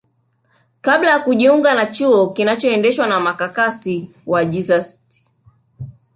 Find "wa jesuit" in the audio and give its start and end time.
4.25-5.27